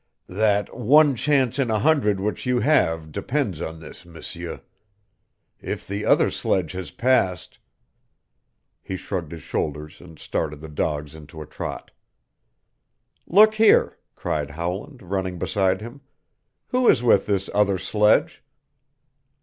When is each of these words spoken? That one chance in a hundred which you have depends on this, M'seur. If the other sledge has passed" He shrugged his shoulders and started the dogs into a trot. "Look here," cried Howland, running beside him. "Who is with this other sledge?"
That 0.27 0.75
one 0.75 1.13
chance 1.15 1.59
in 1.59 1.69
a 1.69 1.77
hundred 1.77 2.19
which 2.19 2.47
you 2.47 2.61
have 2.61 3.11
depends 3.11 3.61
on 3.61 3.79
this, 3.79 4.03
M'seur. 4.03 4.61
If 5.61 5.85
the 5.87 6.05
other 6.05 6.31
sledge 6.31 6.71
has 6.71 6.89
passed" 6.89 7.59
He 8.81 8.97
shrugged 8.97 9.31
his 9.31 9.43
shoulders 9.43 10.01
and 10.01 10.17
started 10.17 10.59
the 10.59 10.69
dogs 10.69 11.13
into 11.13 11.39
a 11.39 11.45
trot. 11.45 11.91
"Look 13.27 13.53
here," 13.53 13.99
cried 14.15 14.49
Howland, 14.49 15.03
running 15.03 15.37
beside 15.37 15.81
him. 15.81 16.01
"Who 16.69 16.89
is 16.89 17.03
with 17.03 17.27
this 17.27 17.47
other 17.53 17.77
sledge?" 17.77 18.41